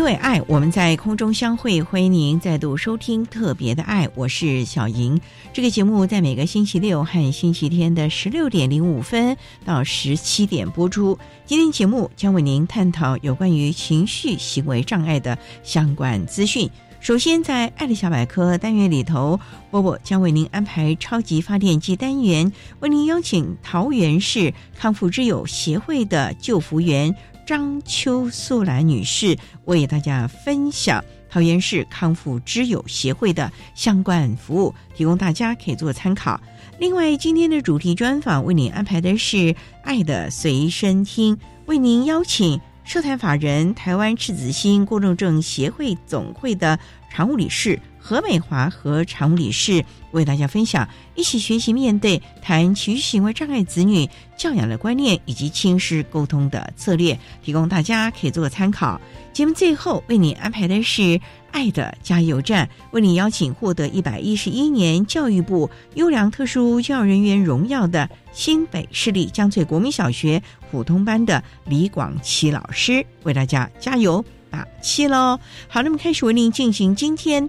[0.00, 1.82] 因为爱，我们在空中相会。
[1.82, 5.20] 欢迎您再度收听《特别的爱》，我是小莹。
[5.52, 11.18] 这个节目在每个星期六和星期天的十六点零五分到十七点播出。
[11.44, 16.66] 今天节目将为您探讨有关于情绪行为障碍的相关资讯。
[16.98, 19.38] 首先，在“爱的小百科”单元里头，
[19.70, 27.14] 波波将为您安排超级发电机单元，为您邀请桃园市康复之友协会的救福员。
[27.46, 36.40] 张秋素兰女士为大家分享桃园市康复之友协会的相关服务，提供大家可以做参考。
[36.78, 39.36] 另外，今天的主题专访为您安排的是
[39.82, 46.78] 《爱的随身听》，为您邀请社团法人台湾赤子心过动症协会总会的
[47.10, 47.78] 常务理事。
[48.00, 59.00] 何美华和常务理事为大家分享，一起学习面对谈情绪行为障碍子女教养的观念以及亲师沟通的策略，提供大家可以做个参考。
[59.32, 61.20] 节目最后为你安排的是
[61.52, 75.38] 爱的加油站，为你邀请获得一百一十一年教育部优良特殊教育人员荣耀的新北市立江翠国民小学普通班的李广琪老师，为大家加油打气喽！
[75.68, 77.48] 好，那么开始为您进行今天。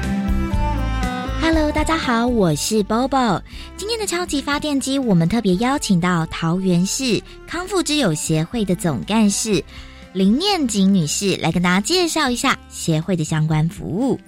[1.41, 3.41] Hello，大家好，我是 Bobo。
[3.75, 9.63] 今天的超级发电机，我们特别邀请到桃园市康复之友协会的总干事
[10.13, 14.19] 林念锦女士来跟大家介绍一下协会的相关服务。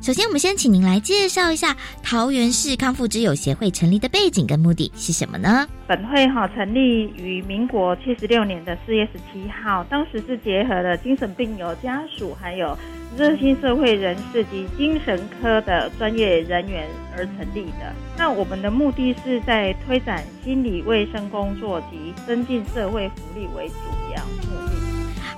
[0.00, 5.66] 首先，我们先请您来介绍一下桃园市康复之友协会成立的背景跟目的是什么呢？
[5.88, 12.78] 本会哈成立于民国七十六年的四月十七号，当时是结合了精神病友家属，还有
[13.18, 17.92] 热心社会人士及精神科的专业人员而成立的。
[18.16, 23.74] 那我们的目的是在推展心理卫生工作及增进社会福利为主
[24.14, 24.22] 要。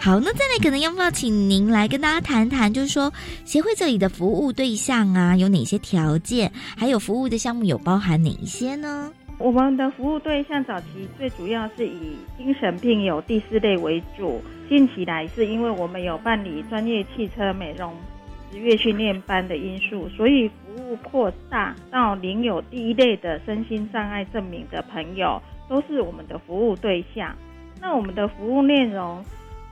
[0.03, 3.13] 好，那再来可能要不要请您来跟大家谈谈，就是说
[3.45, 9.13] 协会这里的服务对象啊，有哪些条件，还有服务的项目有包含哪一些呢？
[9.37, 14.41] 我们的服务对象早期最主要是以精神病友第四类为主，
[14.71, 17.93] 近期来是因为我们有办理专业汽车美容
[18.51, 27.37] 职业训练班的因素，所以服务扩大到领有第一类的身心障碍证明的朋友，都是我们的服务对象。
[27.83, 29.23] 那我们的服务内容。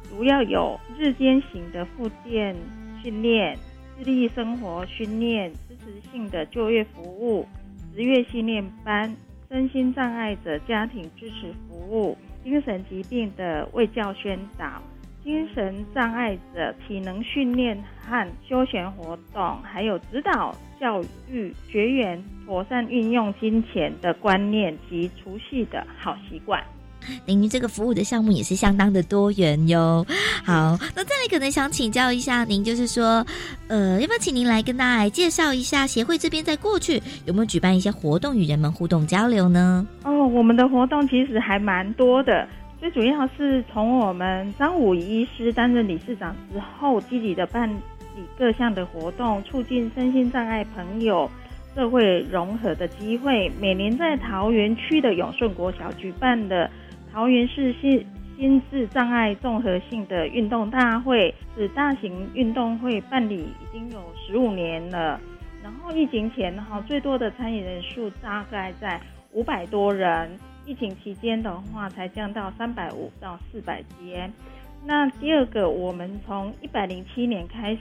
[0.08, 2.56] 主要有日间型的复健
[3.02, 3.56] 训练、
[3.96, 7.46] 自立生活训练、支持性的就业服务、
[7.94, 9.14] 职业训练班、
[9.48, 14.82] 身心障碍者家庭支持服务、精神疾病的卫教宣导、
[15.22, 26.64] 精神障碍者体能训练和休闲活动，还有指导教育学员妥善运用金钱的观念及储蓄的好习惯。
[27.26, 30.04] 等于这个服务的项目也是相当的多元哟。
[30.44, 33.24] 好，那再来可能想请教一下您，就是说，
[33.68, 39.86] 呃，要不要请您来跟大家来介绍一下协会这边在过去有没有举办一些活动与人们互动交流呢？
[40.04, 42.48] 哦，我们的活动其实还蛮多的，
[42.80, 51.30] 最主要是从我们张武医师担任理事长之后，积极的办理各项的活动，促进身心障碍朋友
[51.74, 53.50] 社会融合的机会。
[53.60, 56.70] 每年在桃园区的永顺国小举办的
[57.12, 58.06] 桃园市心
[58.36, 65.20] 心智障碍综合性的运动大会，是大型运动会办理已经有十五年了。
[65.62, 69.00] 然后疫情前哈，最多的参与人数大概在
[69.32, 70.30] 五百多人，
[70.64, 74.32] 疫情期间的话才降到三百五到四百间。
[74.86, 77.80] 那第二个，我们从一百零七年开始，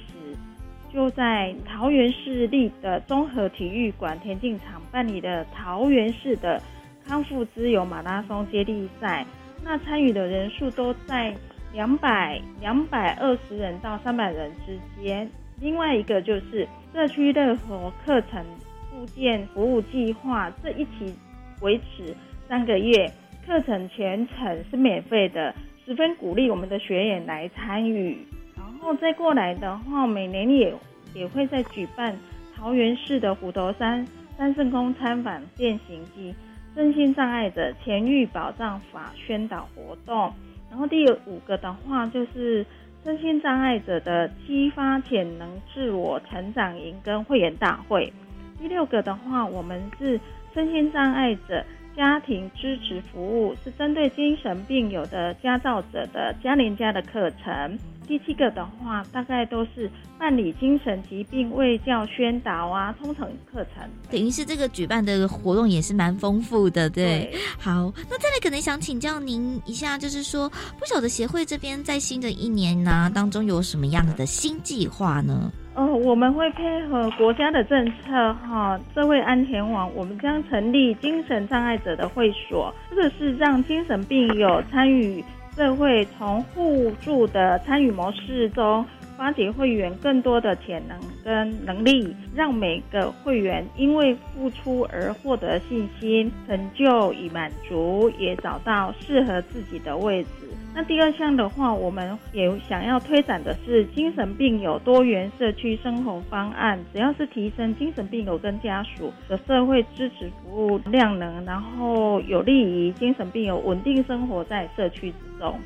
[0.92, 6.60] 就在桃园市立的综合体育馆田径场办理的桃园市的
[7.08, 9.26] 康复之友马拉松接力赛。
[9.64, 11.36] 那参与的人数都在
[11.74, 15.30] 两百两百二十人到三百人之间。
[15.60, 18.44] 另外一个就是社区乐活课程
[18.92, 21.14] 附件服务计划，这一期
[21.62, 22.16] 维持
[22.48, 23.12] 三个月，
[23.46, 25.54] 课程全程是免费的。
[25.86, 28.18] 十分鼓励我们的学员来参与，
[28.58, 30.74] 然后再过来的话，每年也
[31.14, 32.14] 也会在举办
[32.56, 34.06] 桃园市的虎头山
[34.38, 36.36] 三圣宫参访践行及
[36.78, 40.32] 身心障碍者前愈保障法宣导活动。
[40.70, 42.64] 然后第五个的话就是
[43.04, 48.14] 身心障碍者的激发潜能自我成长营跟会员大会。
[48.60, 50.20] 第六个的话，我们是
[50.54, 51.66] 身心障碍者。
[51.96, 57.76] 家庭支持服务是针对精神病友的家照者的家邻家的课程。
[58.08, 63.84] 第七个的话，大概都是办理精神疾病卫教宣导啊，通常课程。
[64.10, 67.30] 等于是这个举办的活动也是蛮丰富的，对。
[67.60, 70.50] 好，那再来可能想请教您一下，就是说，
[70.80, 75.52] 不晓得协会这边在新的一年呢当中有什么样的新计划呢？
[75.76, 85.24] 呃，我们会配合国家的政策，哈，社会安全网，我们将成立精神障碍者的会所，这个是让精神病友参与
[85.58, 88.86] 社会，从互助的参与模式中。
[89.18, 100.30] 发掘会员更多的潜能跟能力，让每个会员因为付出而获得信心、成就与满足，也找到适合自己的位置。
[100.76, 115.60] 那第二项的话，我们也想要推展的是精神病友多元社区生活方案，只要是提升精神病友跟家属的社会支持服务量能，然后有利于精神病友稳定生活在社区之中。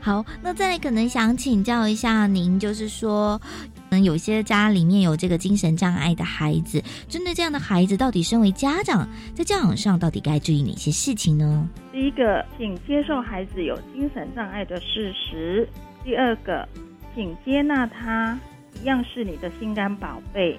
[0.00, 3.40] 好，那再来可能想请教一下您，就是说，
[3.90, 11.68] 嗯，有些家里面有这个精神障碍的孩子，针对这样的孩子，到底身为家长在教养上到底该注意哪些事情呢？
[11.92, 15.66] 第一个，请接受孩子有精神障碍的事实；
[16.04, 16.66] 第二个，
[17.14, 18.38] 请接纳他
[18.80, 20.56] 一样是你的心肝宝贝；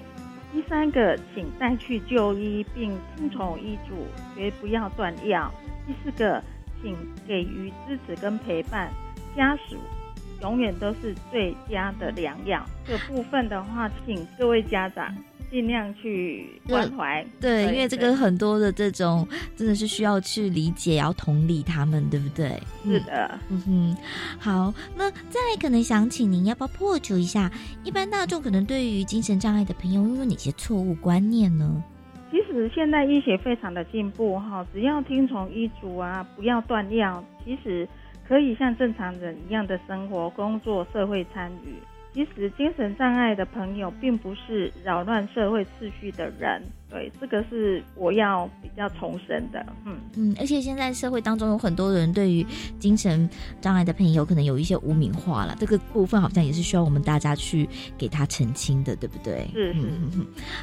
[0.52, 4.06] 第三个，请带去就医并听从医嘱，
[4.36, 5.50] 绝不要断药；
[5.86, 6.42] 第四个，
[6.82, 6.94] 请
[7.26, 8.90] 给予支持跟陪伴。
[9.36, 9.76] 家属
[10.42, 12.64] 永远都是最佳的良药。
[12.86, 15.14] 这部分的话，请各位家长
[15.50, 17.24] 尽量去关怀。
[17.40, 22.60] 对，因为这个很多的这种真的是需要去理解，要同理他们，对不对？
[22.84, 23.38] 是的。
[23.50, 23.96] 嗯哼。
[24.38, 27.50] 好，那再来可能想请您要不要破除一下
[27.84, 31.82] 一般大众可能对于精神障碍的朋友有哪些错误观念呢？
[32.30, 37.86] 其实现在医学非常的进步哈，只要听从医嘱啊，不要断药，其实。
[38.30, 41.74] 可以像正常人一样的生活、工作、社会参与。
[42.12, 46.60] 其实精神障碍的朋友并不是扰乱社会秩序的人。
[46.88, 49.64] 对，这个是我要比较重申的。
[49.84, 52.44] 嗯嗯，而且现在社会当中有很多人对于
[52.80, 53.28] 精神
[53.60, 59.48] 障碍的朋友可能有一些污名化了，这个部分好像也是需要我们大家去给他澄清的，对不对？
[59.52, 59.80] 是是。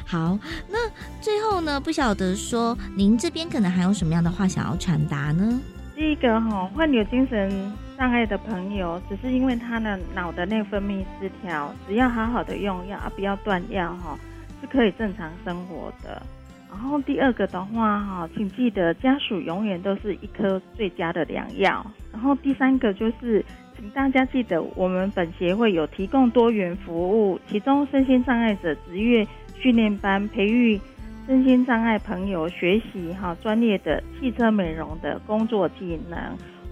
[0.06, 0.38] 好，
[0.68, 0.78] 那
[1.22, 5.58] 最后呢，不晓得说您这边可能还有什么样的话想要传达呢？
[5.98, 7.50] 第一个哈，患有精神
[7.96, 14.16] 障碍的朋友，只是因为他的脑的内分泌失调，只要好好的用药啊，不要断药哈，
[14.60, 16.22] 是可以正常生活的。
[16.70, 21.84] 然后第二个的话哈，请记得家属永远都是一颗最佳的良药。
[22.12, 23.44] 然后第三个就是，
[23.76, 29.26] 请大家记得，我们本协会有提供多元服务，其中身心障碍者职业
[29.60, 30.80] 训练班培育。
[31.28, 36.18] 身心障碍朋友学习哈专业的汽车美容的工作技能，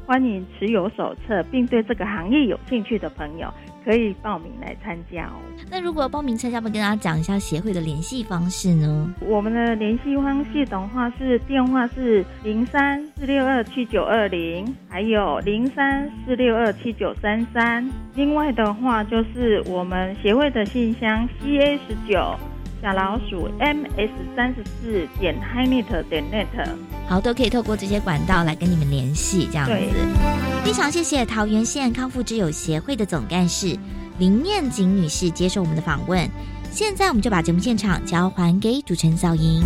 [0.07, 3.53] 欢迎持有手册并对这个行业有兴趣的朋友
[3.85, 5.37] 可以报名来参加哦。
[5.71, 9.13] 那如果报名参加，不跟大家讲一下协会的联系方式呢？
[9.21, 17.87] 我们的联系方式的话是电话是零三四六二七九二零，还有零三四六二七九三三。
[18.15, 22.35] 另外的话就是我们协会的信箱 C A 十九。
[22.83, 26.47] 小老鼠 ms 三十四点 hinet 点 net，
[27.09, 29.73] 好，都可以透过这些管道来跟你们联系，这样子。
[30.65, 33.77] 非常谢谢桃园县康复之友协会的总干事
[34.19, 36.29] 林念锦女士接受我们的访问。
[36.71, 39.65] 现在我们就把节目现场交还给主持人小莹。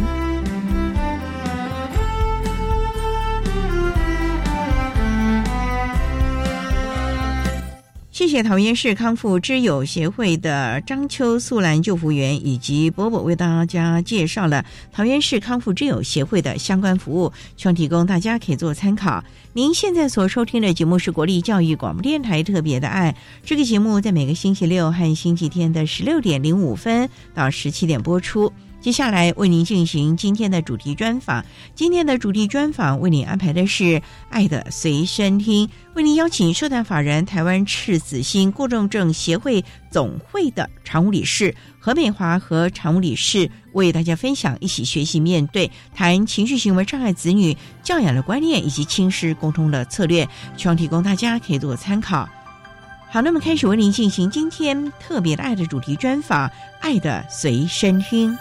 [8.21, 14.62] 谢谢桃园市康复之友协会的张秋素兰救护员以及波波为大家介绍了
[14.93, 19.25] 桃园市康复之友协会的相关服务，希望提供大家可以做参考。
[19.55, 28.53] 您现在所收听的节目是国立教育广播电台特别的爱，这个节目在每个星期六和星期天的十六点零五分到十七点播出。
[28.80, 31.44] 接下来为您进行今天的主题专访。
[31.75, 33.84] 今天的主题专访为您安排的是
[34.30, 52.26] 《爱的随身听》，为您邀请社团法人台湾赤子心过重症协会总会的常务理事何美华和常务理事为大家分享一起学习面对谈情绪行为障碍子女教养的观念以及亲师沟通的策略，希望提供大家可以做参考。
[53.10, 56.49] 好，那么开始为您进行今天特别的爱的主题专访，
[56.80, 58.32] 《爱的随身听》。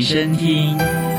[0.00, 1.09] 身听。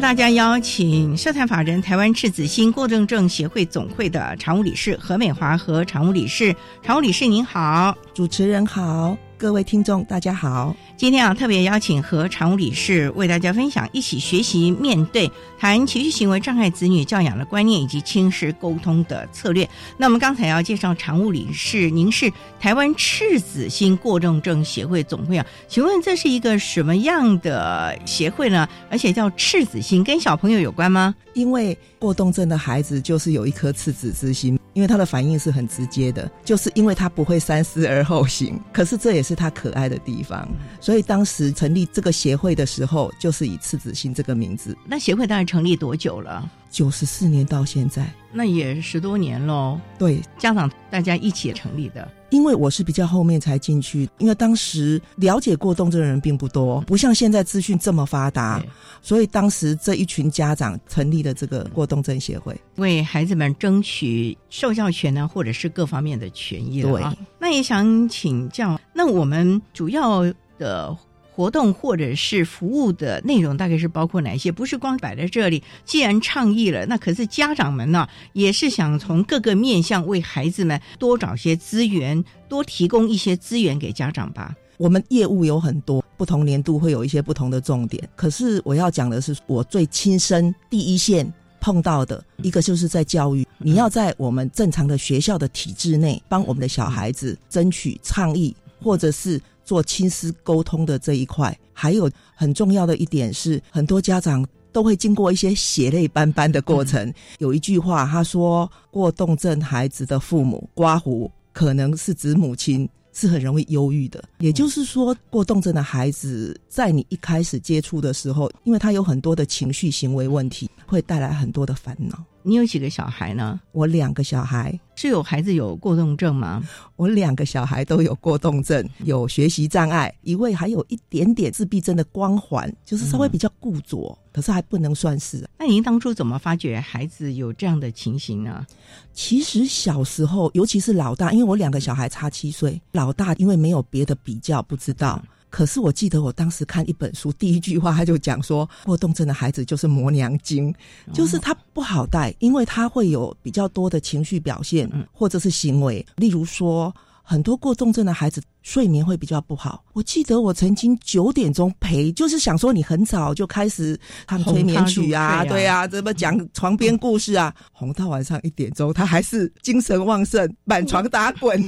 [0.00, 9.16] 大家邀请社团法人台湾赤子心过正症协会总会的常务理事何美华和常务理事，常务理事您好，主持人好。
[9.38, 10.74] 各位听众，大家好！
[10.96, 19.68] 今天啊，特别邀请和常务理事为大家分享，一起学习面对谈情绪行为障碍子女教养的观念以及亲师沟通的策略。
[19.98, 25.44] 那我们刚才要介绍常务理事，您是台湾赤子心过重症协会总会啊？
[25.68, 28.66] 请问这是一个什么样的协会呢？
[28.90, 31.14] 而且叫赤子心，跟小朋友有关吗？
[31.34, 34.58] 因为过动症的孩子就是有一颗赤子之心。
[34.76, 38.60] 因为他的反应是很直接的，就是因为他不会三思而后行。
[38.74, 40.46] 可是这也是他可爱的地方，
[40.82, 44.76] 所以当时成立这个协会的时候，就是以赤子心这个名字。
[44.84, 46.46] 那协会大概成立多久了？
[46.70, 49.80] 九十四年到现在，那也十多年喽。
[49.98, 52.06] 对，家长大家一起成立的。
[52.36, 58.62] 因为我是比较后面才进去，因为当时了解过动症的人并不多，不像现在资讯这么发达，
[59.00, 67.02] 所以当时这一群家长成立了这个过动症协会，为孩子们争取受教权呢，或者是各方面的权益对，
[67.38, 70.22] 那也想请教，那我们主要
[70.58, 70.94] 的。
[71.36, 74.50] 活动或者是服务的内容大概是包括哪些？
[74.50, 75.62] 不是光摆在这里。
[75.84, 84.56] 既然倡议了，那可是家长们呢，也是想从各个面向为孩子们多找些资源，多提供一些资源给家长吧。
[84.78, 88.02] 我们业务有很多，不同年度会有一些不同的重点。
[88.16, 93.46] 可是我要讲的是，我最亲身第一线碰到的一个，就是在教育。
[93.58, 99.38] 你要在我们正常的学校的体制内，帮我们的小孩子争取倡议，或者是。
[99.66, 107.12] 做亲师沟通的这一块，还有很重要的一点是，很多家长都会经过一些血泪斑斑的过程。
[107.38, 122.22] 有一句话，他说：“过动症孩子的父母刮胡，可能是指母亲是很容易忧郁的。”也就是说，过动症的孩子在你一开始接触的时候，因为他有很多的情绪行为问题，会带来很多的烦恼。
[122.48, 123.58] 你有几个小孩呢？
[123.72, 126.62] 我两个小孩是有孩子有过动症吗？
[126.94, 135.44] 我两个小孩都有过动症，有学习障碍，一位还有一点点自闭症的光环，就是稍微比较固着，可是还不能算是。
[135.58, 138.64] 那您当初怎么发觉孩子有这样的情形呢？
[139.12, 145.20] 其实小时候，尤其是老大，因为我两个小孩差七岁，老大因为没有别的比较，不知道。
[145.48, 150.74] 可是我记得我当时看一本书，第一句话他就讲说，过动症的孩子就是磨娘精，
[151.12, 159.82] 就是他不好带，因为他会有比较多的情绪表现或者是行为，例如说很多过动症的孩子睡眠会比较不好。
[159.94, 163.98] 我记得我曾经九点钟陪，就是想说你很早就开始
[164.28, 171.64] 唱催眠曲啊，对啊，怎么讲床边故事啊，哄到晚上一点钟，他还是精神旺盛，满床打滚。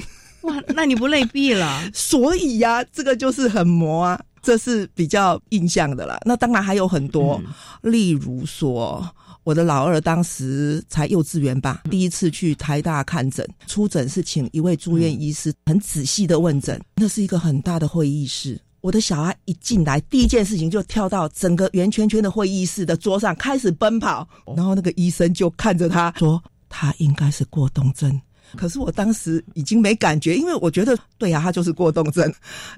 [0.49, 1.91] 哇，那你不累毙了？
[1.93, 6.19] 所以呀，这个就是很磨啊，这是比较印象的啦。
[6.25, 7.41] 那当然还有很多，
[7.83, 9.07] 例如说，
[9.45, 18.59] 我的老二当时才幼稚园吧，第一次去台大看诊，出诊是请一位住院医师很仔细的问诊，那是一个很大的会议室。
[18.81, 24.27] 我的小孩一进来，第一件事情就跳到整个圆圈圈的会议室的桌上开始奔跑，
[24.57, 28.19] 然后那个医生就看着他说：“他应该是过动症。”
[28.57, 32.33] 可是我当时已经没感觉，因为我觉得对呀，他就是过动症，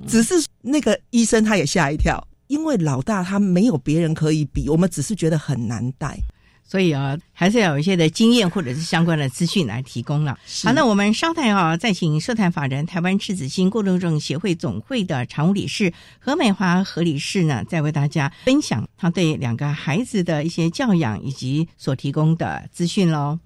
[0.06, 6.18] 只是那个医生他也吓一跳，因为老大他没有别人可以比，我们只是觉得很难带。
[6.62, 10.38] 所以啊，还是要有一些的经验或者是相关的资讯来提供了。
[10.62, 23.36] 好，那我们稍待啊，再请社团法人台湾赤子心过动症协会总会的常务理事何美华何理事呢，再为大家分享他对两个孩子的一些教养以及所提供的资讯喽。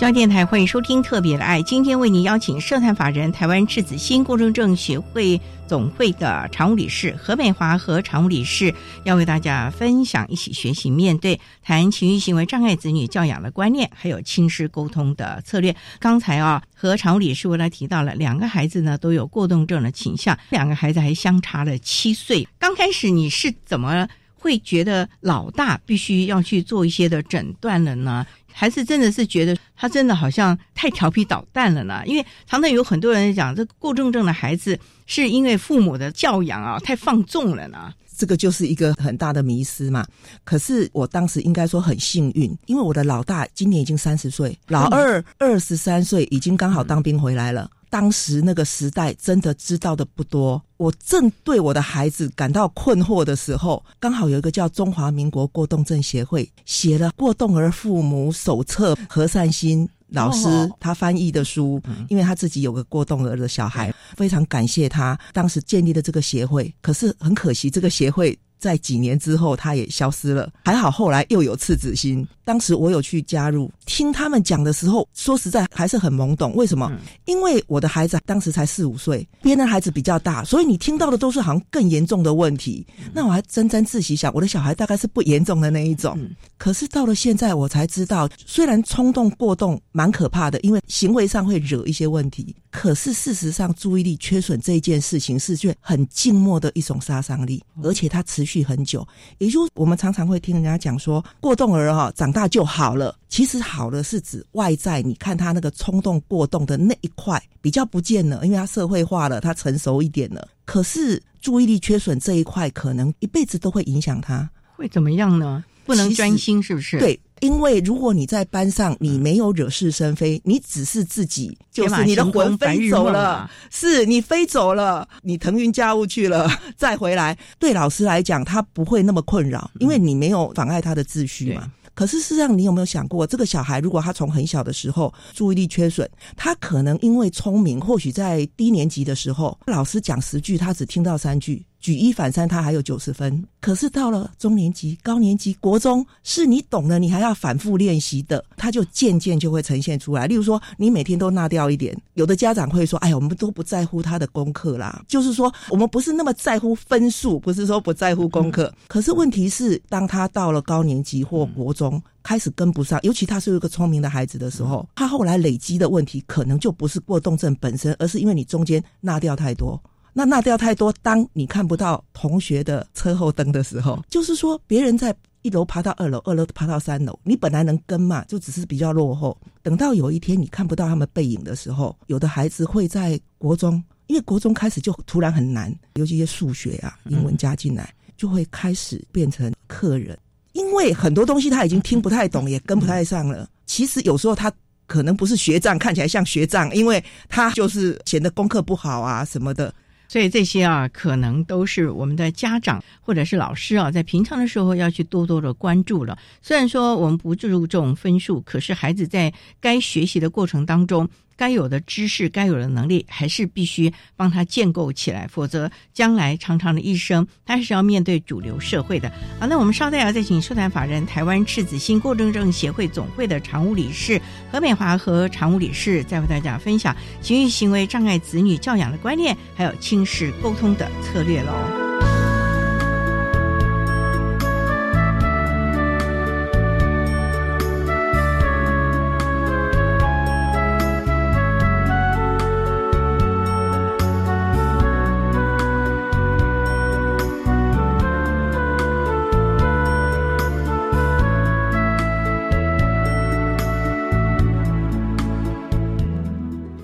[0.00, 15.76] 交电台欢迎收听特别的爱，今天为您邀请社团法人台湾赤子心过动症协会总会的常务理事何美华和常务理事，要为大家分享一起学习面对谈情绪行为障碍子女教养的观念，还有亲师沟通的策略。
[15.98, 22.48] 刚才啊，和常务理事为他提到了两个孩子呢都有过动症的倾向，两个孩子还相差了七岁。
[22.58, 24.08] 刚开始你是怎么
[24.42, 28.26] 会觉得老大必须要去做一些的诊断了呢？
[28.52, 32.02] 还是真的是觉得他真的好像太调皮捣蛋了呢？
[32.06, 37.92] 因为常常有很多人讲，这过重症的孩子是因为父母的教养啊太放纵了呢。
[38.16, 40.06] 这个就是一个很大的迷失嘛。
[40.44, 47.70] 可是我当时应该说很幸运，因为我的老大今年已经三十岁，老二二十三岁，已经刚好当兵回来了。
[47.90, 66.72] 当时那个时代真的知道的不多，我正对我的孩子感到困惑的时候，刚好有一个叫中华民国过动症协会写了《过动儿父母手册》，何善心老师哦他翻译的书，因为他自己有个过动儿的小孩，非常感谢他当时建立的这个协会。
[66.80, 70.50] 可是很可惜，这个协会在几年之后他也消失了。
[70.64, 76.52] 还好后来又有赤子心，当时我有去加入，听他们讲的时候，说实在还是很懵懂。
[76.56, 76.90] 为什么？
[77.26, 82.84] 因为我的孩子当时才四五岁，别人的孩子比较大，所以你听到的都是好像更严重的问题。
[83.14, 86.18] 那我还沾沾自喜想，我的小孩大概是不严重的那一种。
[86.58, 99.06] 可是到了现在，我才知道，虽然冲动过动蛮可怕的，因为行为上会惹一些问题，可是事实上注意力缺损这一件事情是却很静默的一种杀伤力，而且它持续很久。
[99.38, 103.14] 也就是我们常常会听人家讲说，过动儿哈、长大就好了。
[103.28, 110.48] 其实好了是指外在，你看他那个冲动过动的那一块比较不见了，因为他社会化了，他成熟一点了。
[110.64, 114.48] 可是注意力缺损这一块，可能一辈子都会影响他。
[114.76, 115.64] 会怎么样呢？
[115.86, 131.68] 不能专心，是不是？，对，因为如果你在班上你没有惹是生非，你只是自己，就是你的魂飞走了啊，是你飞走了，你腾云驾雾去了，再回来，对老师来讲，他不会那么困扰，因为你没有妨碍他的秩序嘛。
[131.94, 143.42] 可是事实上，你有没有想过，这个小孩如果他从很小的时候注意力缺损，他可能因为聪明，或许在低年级的时候，老师讲十句，他只听到三句，举一反三，他还有九十分。
[143.60, 150.26] 可是到了中年级、高年级、国中，是你懂了，你还要反复练习的，他就渐渐就会呈现出来。
[150.26, 158.72] 例如说，你每天都纳掉一点，有的家长会说：“哎呀，我们都不在乎他的功课啦。”就是说，我们不是那么在乎分数，不是说不在乎功课。
[158.86, 169.80] 可是问题是，当他到了高年级或国中，开始跟不上，尤其他是一个聪明的孩子的时候，他后来累积的问题，可能就不是过动症本身，而是因为你中间纳掉太多。
[170.12, 179.36] 那那掉太多，当你看不到同学的车后灯的时候，就是说别人在一楼爬到二楼，二楼爬到三楼，你本来能跟嘛，就只是比较落后。
[179.62, 190.18] 等到有一天你看不到他们背影的时候，有的孩子会在国中，因为国中开始就突然很难，尤其一些数学啊、英文加进来，就会开始变成客人，
[190.52, 193.48] 因为很多东西他已经听不太懂，也跟不太上了。
[193.66, 194.52] 其实有时候他。
[194.86, 199.72] 可能不是学障，看起来像学障，因为他就是显得功课不好啊什么的。
[200.10, 206.18] 所以这些啊，可能都是我们的家长或者是老师啊，在平常的时候要去多多的关注了。
[206.42, 211.08] 虽然说我们不注重分数，可是孩子在该学习的过程当中，
[211.40, 219.10] 该有的知识、该有的能力，还是必须帮他建构起来，否则将来长长的一生，他还是要面对主流社会的。
[219.38, 224.20] 好，那我们稍待要再请社团法人台湾赤子心过动症协会总会的常务理事
[224.52, 231.89] 何美华和常务理事，再为大家分享情绪行为障碍子女教养的观念，还有亲子沟通的策略喽。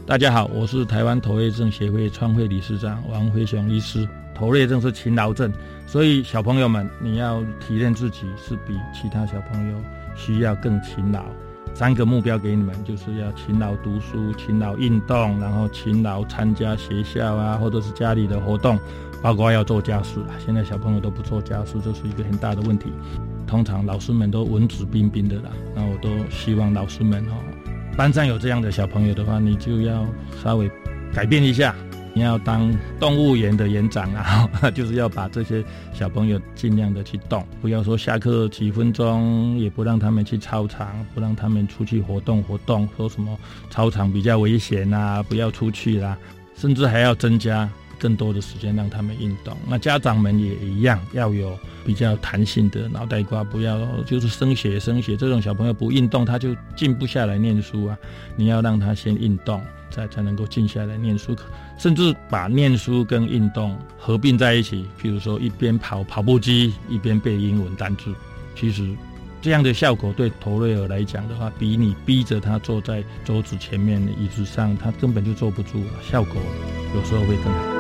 [0.07, 4.09] 大家好，我是台湾头类症协会创会理事长王辉雄医师。
[4.33, 5.53] 头类症是勤劳症，
[5.85, 9.77] 所以小朋友们，你要提炼自己是比其他小朋友
[10.15, 11.25] 需要更勤劳。
[11.75, 18.79] 三个目标给你们，就是要勤劳读书、勤劳运动，然后勤劳参加学校啊，或者是家里的活动，
[19.21, 20.35] 包括要做家事啦。
[20.39, 22.93] 现在小朋友都不做家事，这是一个很大的问题。
[23.45, 27.35] 通常老师们都文质彬彬的啦，那我都希望老师们哦，
[27.97, 30.07] 班上有这样的小朋友的话，你就要
[30.43, 30.71] 稍微
[31.15, 31.75] 改变一下。
[32.13, 46.17] 你要当动物园的园长啊， 就是要把这些小朋友尽量的去动，不要说下课几分钟也不让他们去操场，不让他们出去活动活动，说什么操场比较危险啊，不要出去啦，
[46.57, 49.57] 甚至还要增加更多的时间让他们运动。
[49.69, 57.99] 那家长们也一样，要有比较弹性的脑袋瓜，不要就是生血生血这种小朋友不运动他就静不下来念书啊，
[58.37, 59.63] 你要让他先运动。
[59.89, 61.35] 才才能够静下来念书，
[61.79, 64.85] 甚至把念书跟运动合并在一起。
[65.01, 68.13] 譬如说，一边跑跑步机，一边背英文单词。
[68.57, 68.85] 其实，
[69.41, 75.91] 这样的效果对头瑞尔来讲的话，比你逼着他坐在桌子前面的椅子上，他根本就坐不住了。
[76.03, 76.35] 效果
[76.95, 77.76] 有时候会更好。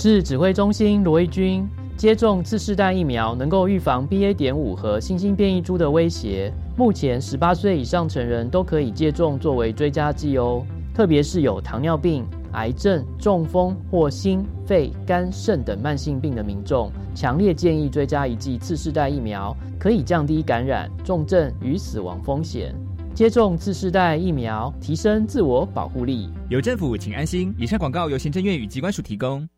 [0.00, 1.68] 是指挥中心罗义军。
[1.96, 4.32] 接种次世代疫苗能够预防 BA.
[4.32, 6.52] 点五和新兴变异株的威胁。
[6.76, 10.64] 目前，十八岁以上成人都可以接种作为追加剂哦。
[10.94, 22.72] 特别是有糖尿病、癌症、中风或心、肺、肝、肾等慢性病的民众，强烈建议追加一剂次世代疫苗，可以降低感染、重症与死亡风险。
[23.16, 26.30] 接种次世代疫苗，提升自我保护力。
[26.48, 27.52] 有政府，请安心。
[27.58, 29.48] 以上广告由行政院与机关署提供。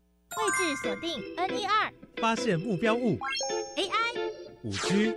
[0.75, 1.91] 锁定 N 一二。
[2.17, 3.17] 发现目标物
[3.77, 4.19] ，AI，
[4.63, 5.15] 五 G，AR，VR，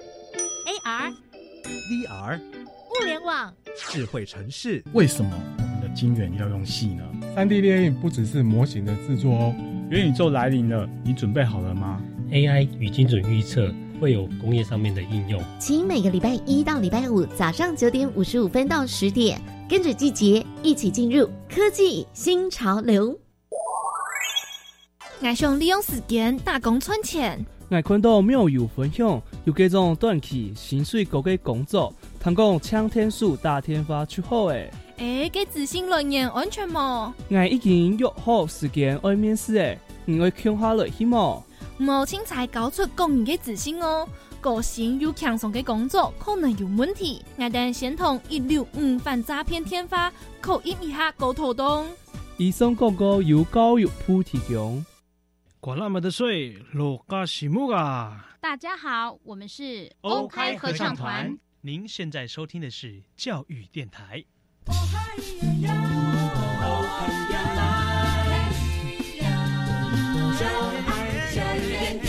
[2.40, 3.52] 物联网，
[3.90, 4.82] 智慧城市。
[4.94, 7.04] 为什么我们的晶圆要用细呢？
[7.34, 9.54] 三 D 列印不只是模型的制作哦。
[9.90, 15.42] 元宇宙来临了，你准备好了吗？AI 与精准预测会有工业上面的应用。
[15.58, 19.38] 请每个礼拜一到礼拜五早上九点五十五分到十点，
[19.68, 23.20] 跟着季节一起进入科技新潮流。
[25.20, 34.70] 爱上利用时间打工存钱，爱看到妙有分享，有各种短期薪水高嘅工作，通讲抢天数打天发出好诶。
[34.98, 37.14] 诶，给自信人员安全吗？
[37.30, 41.42] 我已经约好时间爱面试诶，你会看下来去吗？
[41.78, 44.06] 无青才搞出公人嘅自信哦，
[44.40, 51.86] 个性又强壮嘅工作可能有问题，我等先同一六五反诈骗天发口音一下沟通动。
[52.36, 54.84] 医生哥哥有教育部提供。
[55.64, 58.36] 管那么的水，落嘎西木啊！
[58.38, 61.38] 大家好，我们是 OK 合唱团。
[61.62, 64.22] 您现在收听的是教育电台。
[65.56, 65.72] 电
[71.98, 72.03] 台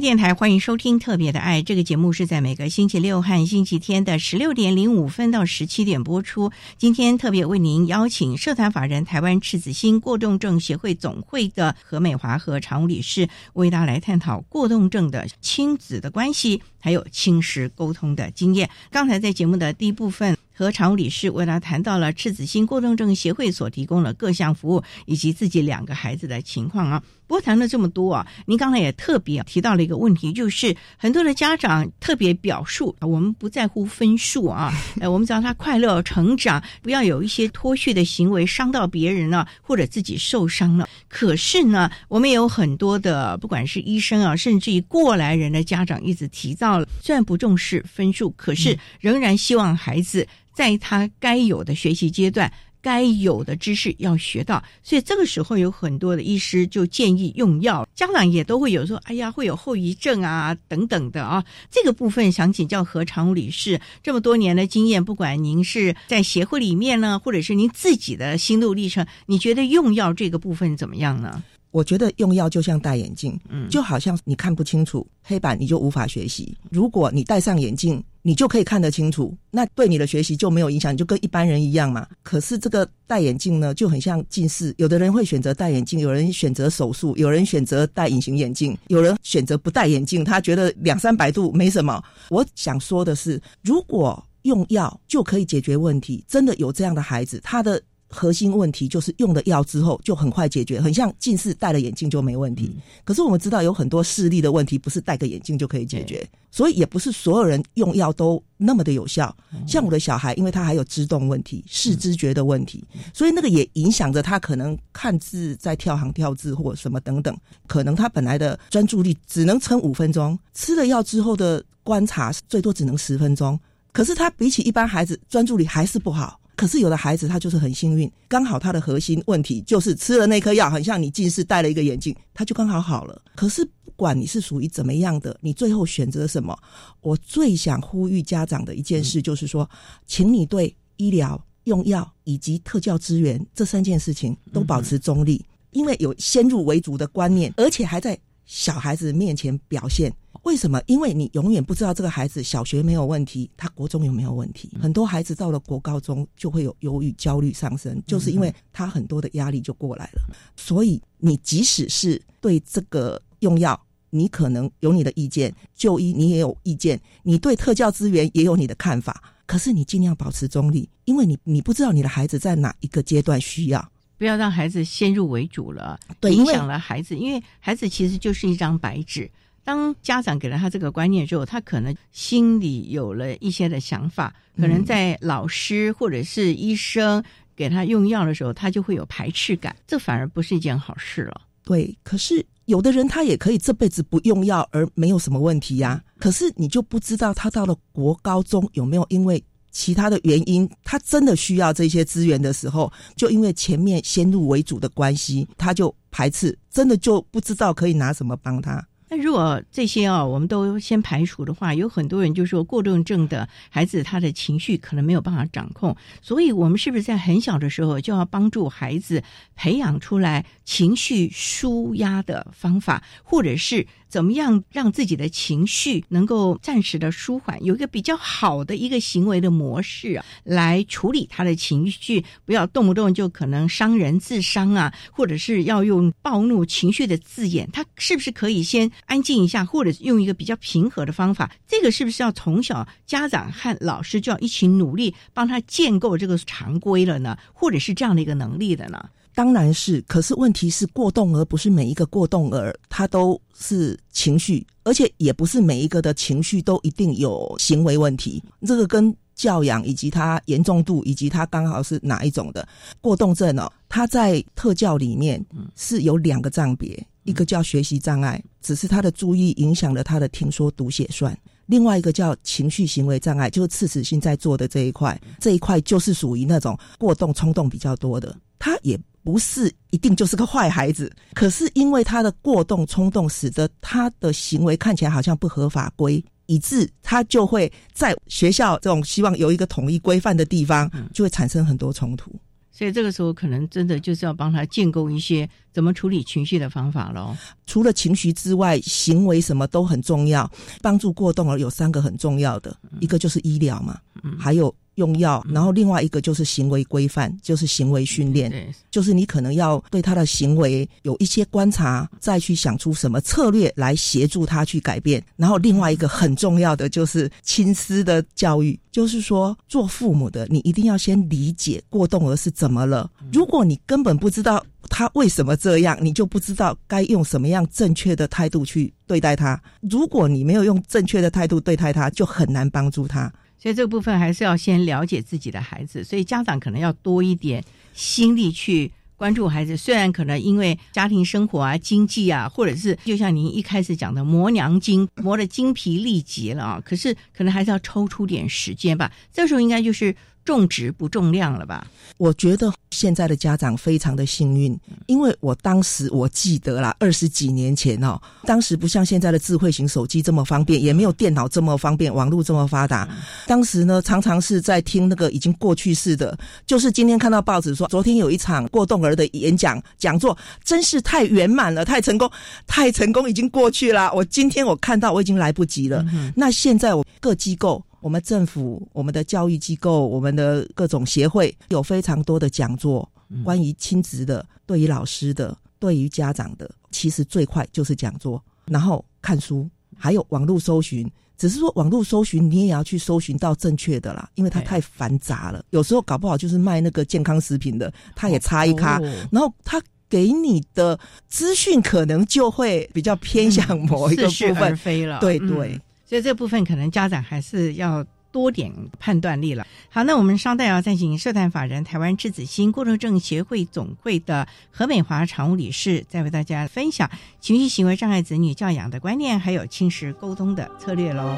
[0.00, 6.52] 电台欢迎收听《特别的爱》这个节目，是在每个星期六和星期天的十六点零五分到十七点播出。
[6.76, 18.70] 今天特别为您邀请社团法人台湾赤子心过动症协会总会的何美华和常务理事，为大家来探讨过动症的亲子的关系，还有亲师沟通的经验。
[18.90, 20.36] 刚才在节目的第一部分。
[20.58, 27.00] 和常务理事为他谈到了赤子心过动症协会所提供的各项服务，以及自己两个孩子的情况啊。
[27.28, 40.88] 不过谈了这么多啊，您刚才也特别提到了一个问题，就是很多的家长特别表述，我们不在乎分数啊， 哎，我们只要他快乐成长，不要有一些脱序的行为伤到别人了，或者自己受伤了。
[41.06, 50.26] 可是呢，我们也有很多的，不管是医生啊，甚至于过来人的家长，一直提到了，虽然不重视分数，可是仍然希望孩子。
[50.54, 71.42] 在他该有的学习阶段，该有的知识要学到，所以这个时候有很多的医师就建议用药，家长也都会有说：“哎呀，会有后遗症啊，等等的啊。”这个部分想请教何常务理事，这么多年的经验，不管您是在协会里面呢，或者是您自己的心路历程，你觉得用药这个部分怎么样呢？
[71.70, 76.56] 我觉得用药就像戴眼镜，嗯，就好像你看不清楚黑板，你就无法学习。
[76.70, 82.06] 如果你戴上眼镜，你就可以看得清楚，那对你的学习就没有影响，你就跟一般人一样嘛。
[82.22, 92.02] 可是这个戴眼镜呢，就很像近视，有的人会选择戴眼镜，有人选择手术，有人选择戴隐形眼镜，有人选择不戴眼镜，他觉得两三百度没什么。
[92.30, 97.80] 我想说的是，如果用药就可以解决问题，真的有这样的孩子，他的。
[98.08, 102.74] 核心问题就是用了药之后就很快解决，很像近视戴了眼镜就没问题。
[103.04, 109.34] 可是我们知道有很多视力的问题不是戴个眼镜就可以解决，所以也不是所有人用药都那么的有效。
[109.66, 123.58] 像我的小孩，因为他还有知动问题、视知觉的问题，所以那个也影响着他可能看字在跳行跳字或什么等等，可能他本来的专注力只能撑五分钟，吃了药之后的观察最多只能十分钟。
[123.92, 126.40] 可是他比起一般孩子专注力还是不好。
[126.58, 133.22] 可是有的孩子他就是很幸运，刚好他的核心问题就是吃了那颗药，很像你近视戴了一个眼镜，他就刚好好了。
[133.36, 136.58] 可是不管你是属于怎么样的，你最后选择什么，
[137.00, 139.70] 我最想呼吁家长的一件事就是说，
[140.04, 145.40] 请你对医疗、用药以及特教资源这三件事情都保持中立，
[145.70, 148.18] 因为有先入为主的观念，而且还在。
[148.48, 150.12] 小孩子面前表现。
[150.44, 150.80] 为什么？
[150.86, 154.70] 因为你永远不知道这个孩子小学没有问题，他国中有没有问题。
[154.80, 160.22] 很多孩子到了国高中就会有忧郁、焦虑上升，就是因为他很多的压力就过来了。
[160.56, 169.22] 所以你即使是对这个用药，你可能有你的意见，就医你也有意见，你对特教资源也有你的看法。
[169.44, 177.16] 可是你尽量保持中立，因为你你不知道你的孩子在哪一个阶段需要，不要让孩子先入为主了，对，影响了孩子。
[177.16, 179.30] 因为孩子其实就是一张白纸。
[179.64, 187.22] 当家长给了他这个观念之后，他可能心里有了一些的想法，可能在老师或者是医生
[187.54, 191.42] 给他用药的时候，他就会有排斥感，这反而不是一件好事了。
[191.64, 196.02] 对，可是有的人他也可以这辈子不用药而没有什么问题呀。
[196.18, 199.44] 可是你就不知道他到了国高中有没有因为
[199.78, 208.84] 其他的原因，他真的需要这些资源的时候，就因为前面先入为主的关系，他就排斥，真的就不知道可以拿什么帮他。
[209.08, 219.22] 那如果这些啊，我们都先排除的话，有很多人就说过动症的孩子他的情绪可能没有办法掌控，所以我们是不是在很小的时候就要帮助孩子
[219.56, 223.86] 培养出来情绪舒压的方法，或者是？
[224.08, 227.62] 怎么样让自己的情绪能够暂时的舒缓？
[227.62, 237.68] 有一个比较好的一个行为的模式啊，来处理他的情绪，不要动不动就可能伤人、自伤啊，或者是要用暴怒情绪的字眼。
[237.70, 241.50] 他是不是可以先安静一下，或者用一个比较平和的方法？
[241.66, 247.36] 这个是不是要从小家长和老师就要一起努力，帮他建构这个常规了呢？
[247.52, 249.08] 或者是这样的一个能力的呢？
[249.34, 258.42] 当然是，可是问题是过动儿不是每一个过动儿他都是情绪，而且也不是每一个的情绪都一定有行为问题。
[258.66, 262.66] 这个跟教养以及他严重度以及他刚好是哪一种的
[263.00, 265.40] 过动症哦，他在特教里面
[265.76, 271.32] 是有两个障别，一个叫学习障碍，只是他的注意影响了他的听说读写算；
[271.66, 278.98] 另外一个叫情绪行为障碍，就是次子性在做的这一块，这一块就是属于那种过动冲动比较多的，他也。
[279.24, 292.34] 不是一定就是个坏孩子，可是因为他的过动冲动，使得他的行为看起来好像不合法规，以致他就会在学校这种希望有一个统一规范的地方，就会产生很多冲突。
[292.78, 297.36] 所以这个时候，可能真的就是要帮他建构一些怎么处理情绪的方法喽。
[297.66, 300.48] 除了情绪之外，行为什么都很重要。
[300.80, 303.98] 帮助过动儿有三个很重要的，一个就是医疗嘛，
[304.38, 304.72] 还有。
[304.98, 308.52] 用药，然后另外一个就是行为规范，就是行为训练，
[308.90, 315.22] 就是你可能要对他的行为有一些观察，再去想出什么策略来协助他去改变。
[315.36, 323.08] 然后另外一个很重要的就是亲师的教育，就是说做父母的你一定要先理解过动儿是怎么了。
[323.32, 329.60] 如果你根本不知道他为什么这样，你就不知道该用什么样正确的态度去对待他。
[329.80, 333.32] 如果你没有用正确的态度对待他，就很难帮助他。
[333.58, 339.76] 所以这个部分还是要先了解自己的孩子，所以家长可能要多一点心力去关注孩子。
[339.76, 349.10] 虽然可能因为家庭生活啊、经济啊，或者是就像您一开始讲的磨娘精磨的精疲力竭了啊，可是可能还是要抽出点时间吧。
[349.32, 350.14] 这时候应该就是
[350.48, 351.86] 重质不重量了吧？
[352.16, 352.72] 我觉得。
[352.90, 354.76] 现在的家长非常的幸运，
[355.08, 363.06] 因为我当时我记得啦，二十几年前哦，当时不像现在的智慧型手机这么方便，也没有电脑这么方便，网络这么发达。
[363.46, 372.28] 当时呢，常常是在听那个已经过去式的，就是今天看到报纸说，昨天有一场过动儿的演讲讲座，真是太圆满了，太成功，
[372.66, 374.10] 太成功，已经过去了。
[374.14, 376.02] 我今天我看到，我已经来不及了。
[376.34, 377.84] 那现在我各机构。
[378.00, 383.08] 我们政府、我们的教育机构、我们的各种协会有非常多的讲座，
[383.44, 391.10] 关于亲子的、对于老师的、对于家长的，其实最快就是讲座，然后看书，还有网络搜寻。
[391.36, 395.64] 只是说网络搜寻，你也要去搜寻到正确的啦，因为它太繁杂了。
[395.70, 404.76] 有时候搞不好就是卖那个健康食品的，他也插一卡，然后他给你的资讯可能就会比较偏向某一个部分。
[405.20, 405.80] 对对。
[406.08, 409.66] 所以这部分可能家长还是要多点判断力了。
[409.90, 421.36] 好，那我们稍待要再请社团法人台湾赤子心孤独症协会总会的何美华常务理事，再为大家分享情绪行为障碍子女教养的观念，还有亲实沟通的策略喽。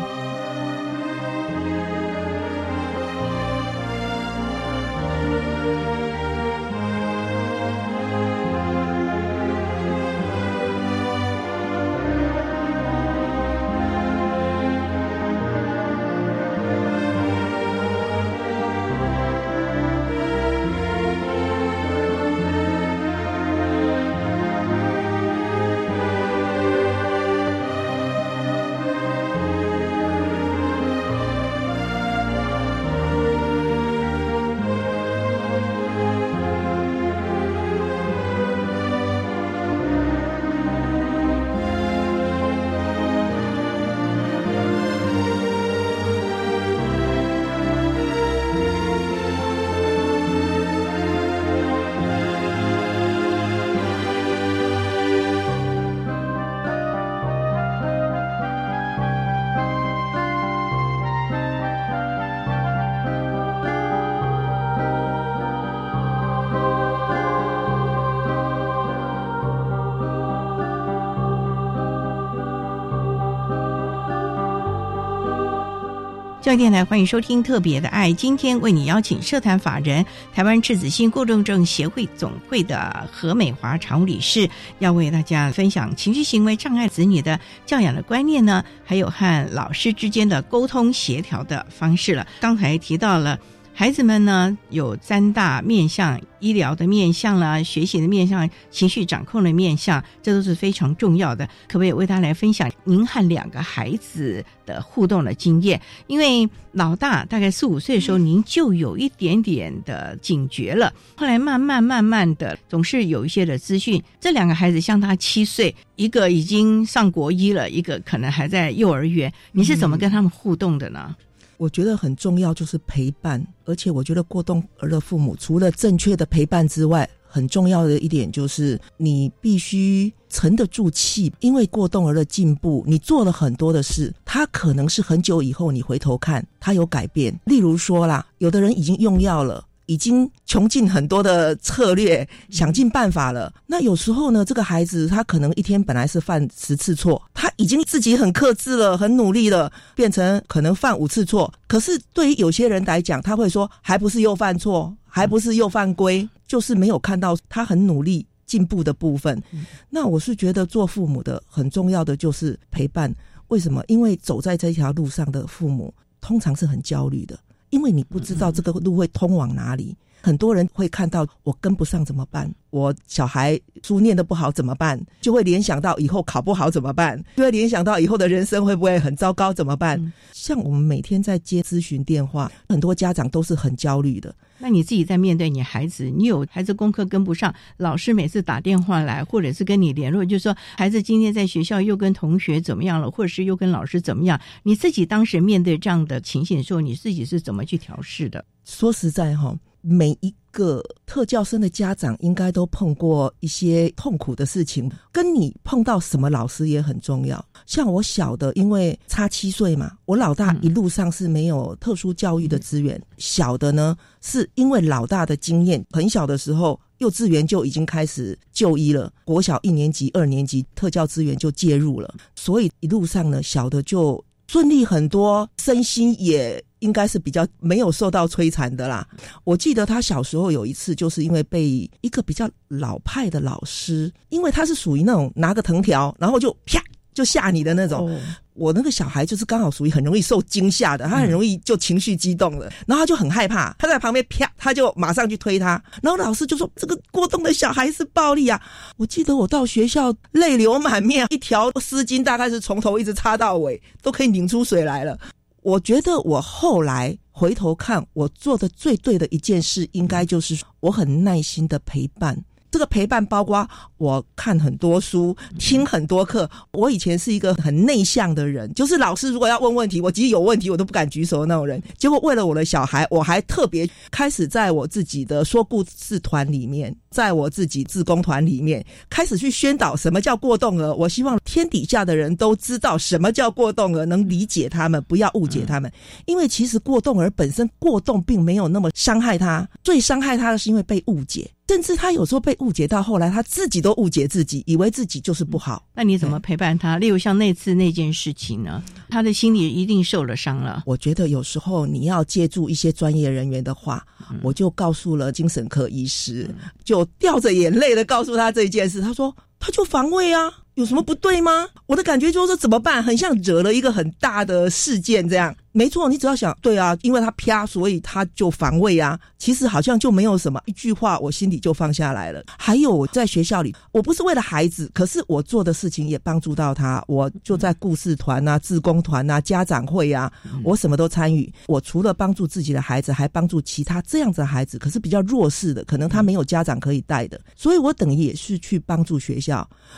[76.50, 92.26] 教育电台欢迎收听《特别的爱》，今天为你邀请社团法人台湾赤子心过动症协会总会的何美华常务理事，要为大家分享情绪行为障碍子女的教养的观念呢，还有和老师之间的沟通协调的方式了。
[92.40, 93.38] 刚才提到了。
[93.72, 101.46] 孩子们呢有三大面向：医疗的面向啦，学习的面向，情绪掌控的面向，这都是非常重要的。
[101.66, 105.80] 可不可以为大家来分享您和两个孩子的互动的经验？
[106.08, 110.92] 因为老大大概四五岁的时候，您就有一点点的警觉了。
[111.16, 114.02] 后来慢慢慢慢的，总是有一些的资讯。
[114.20, 119.32] 这两个孩子像他七岁，一个已经上国一了，一个可能还在幼儿园。
[119.52, 121.16] 你是怎么跟他们互动的呢？
[121.60, 123.46] 我觉得很重要，就是陪伴。
[123.66, 131.30] 而且我觉得过动儿的父母，除了正确的陪伴之外，很重要的一点就是你必须沉得住气。
[131.40, 137.38] 因为过动儿的进步，你做了很多的事，他可能是很久以后你回头看，他有改变。
[137.44, 139.62] 例如说啦，有的人已经用药了。
[139.90, 143.52] 已经穷尽很多的策略，想尽办法了。
[143.66, 151.52] 那有时候呢，这个孩子他可能一天本来是犯十次错，他已经自己很克制了，很努力了，变成可能犯五次错。
[151.66, 159.42] 可是对于有些人来讲，他会说还不是又犯错，还不是又犯规，就是没有看到他很努力进步的部分。
[159.88, 163.12] 那我是觉得做父母的很重要的就是陪伴。
[163.48, 163.82] 为什么？
[163.88, 167.36] 因为走在这条路上的父母通常是很焦虑的。
[167.70, 172.52] 因为你不知道这个路会通往哪里，很多人会看到我跟不上怎么办？
[172.70, 175.00] 我小孩书念的不好怎么办？
[175.20, 177.22] 就会联想到以后考不好怎么办？
[177.36, 180.12] 就会联想到以后的人生会不会很糟糕怎么办？
[180.32, 184.34] 像我们每天在接咨询电话，很多家长都是很焦虑的。
[184.58, 194.38] 那你自己在面对你孩子，你有孩子功课跟不上，老师每次打电话来，或者是跟你联络，就说孩子今天在学校又跟同学怎么样了，或者是又跟老师怎么样？
[194.62, 198.44] 你自己当时面对这样的情形的时候，你自己是怎么去调试的？
[198.64, 199.58] 说实在哈。
[199.82, 207.44] 每一个特教生的家长应该都碰过一些痛苦的事情，跟你碰到什么老师也很重要。
[207.66, 213.00] 像我小的，因为差七岁嘛，我老大一路上是没有特殊教育的资源。
[213.18, 226.62] 小的呢，是因为老大的经验，很小的时候幼稚园就已经开始就医了，国小一年级、二年级特教资源就介入了，所以一路上呢，小的就顺利很多，身心也。
[226.80, 229.06] 应该是比较没有受到摧残的啦。
[229.44, 236.82] 我记得他小时候有一次，就是因为被一个比较老派的老师，因为他是属于那种拿个藤条，然后就啪
[237.14, 238.10] 就吓你的那种。
[238.54, 248.60] 我那个小孩就是刚好属于很容易受惊吓的，他很容易就情绪激动了，然后他就很害怕，他在旁边啪，他就马上去推他，然后老师就说这个过动的小孩是暴力啊。
[248.98, 255.18] 我记得我到学校泪流满面，一条丝巾大概是从头一直擦到尾，都可以拧出水来了。
[255.62, 262.44] 我觉得我后来回头看，我做的最对的一件事，应该就是我很耐心的陪伴。
[262.70, 263.68] 这个陪伴包括
[263.98, 266.48] 我看很多书，听很多课。
[266.72, 271.82] 我以前是一个很内向的人，就是老师如果要问问题，我即使有问题我都不敢举手的那种人。
[271.98, 280.94] 结果为了我的小孩，我还特别开始在我自己的说故事团里面，在我自己自工团里面开始去宣导什么叫过动儿。
[280.94, 285.90] 我希望天底下的人都知道什么叫过动儿，能理解他们，不要误解他们。
[286.26, 291.50] 因为其实过动儿本身过动并没有那么伤害他，最伤害他的是因为被误解。
[291.70, 295.86] 甚至他有时候被误解到后来，他自己都误解自己，以为自己就是不好。
[295.94, 296.98] 那你怎么陪伴他？
[296.98, 298.82] 例如像那次那件事情呢？
[299.08, 300.82] 他的心里一定受了伤了。
[300.84, 304.04] 我觉得有时候你要借助一些专业人员的话，
[304.42, 306.52] 我就告诉了精神科医师，
[306.82, 309.00] 就掉着眼泪的告诉他这件事。
[309.00, 309.32] 他说。
[309.60, 311.68] 他就防卫啊，有什么不对吗？
[311.86, 313.02] 我的感觉就是怎么办？
[313.02, 315.54] 很像惹了一个很大的事件这样。
[315.72, 319.16] 没错，你只要想对啊，因为他啪，所以他就防卫啊。
[319.38, 322.42] 其实好像就没有什么，一句话我心里就放下来了。
[322.58, 327.00] 还有我在学校里，我不是为了孩子，可是我做的事情也帮助到他。
[327.06, 330.30] 我就在故事团啊、志工团啊、家长会啊，
[330.64, 331.52] 我什么都参与。
[331.68, 339.49] 我除了帮助自己的孩子，还帮助其他这样子的孩子，可是比较弱势的，可能他没有家长可以带的，所以我等于也是去帮助学校。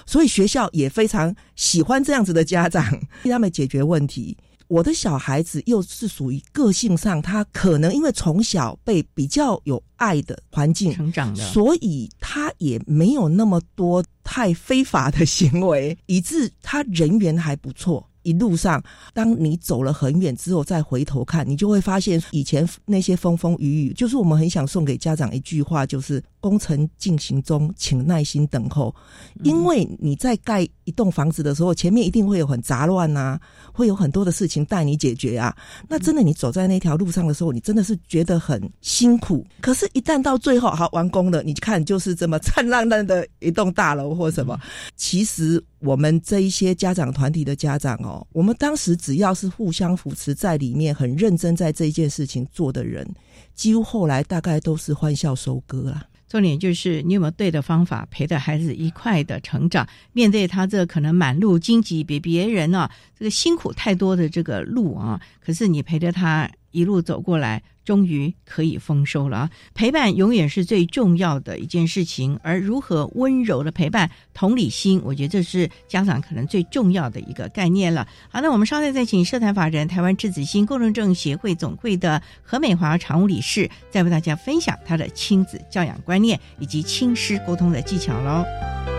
[0.07, 2.85] 所以学校也非常喜欢这样子的家长，
[3.23, 4.37] 替他们解决问题。
[4.69, 18.09] 我的小孩子又是属于个性上，他可能因为从小被比较有爱的环境成长的，所以他也没有那么多太非法的行为，以致他人缘还不错。
[18.23, 28.95] 一路上，当你走了很远之后，再回头看，你就会发现以前那些风风雨雨，就是我们很想送给家长一句话，就是工程进行中，请耐心等候。
[29.43, 33.41] 因为你在盖一栋房子的时候，前面一定会有很杂乱啊，
[33.73, 35.55] 会有很多的事情带你解决啊。
[35.89, 39.45] 那真的，你走在那条路上的时候，你真的是觉得很辛苦。
[39.61, 44.59] 可是，一旦到最后好完工了，你看就是这么灿烂烂的一栋大楼或什么，
[44.97, 45.63] 其实。
[45.83, 53.07] 我们这一些家长团体的家长哦，我们当时只要是互相扶持在里面，很认真在这一件事情做的人，
[53.55, 56.07] 几乎后来大概都是欢笑收割了。
[56.29, 67.63] 重点就是你有没有对的方法陪着孩子一块的成长，面对他这可能满路荆棘，比别人啊这个辛苦太多的这个路啊，可是你陪着他一路走过来。
[67.85, 69.51] 终于可以丰收了啊！
[69.75, 78.07] 陪伴永远是最重要的一件事情，而如何温柔的陪伴、同理心，我觉得这是家长可能最重要的一个概念了。
[78.31, 88.92] 好，那我们稍后再请社团法人台湾智子心共正症协会总会的何美华常务理事，再为大家分享他的亲子教养观念以及亲师沟通的技巧喽。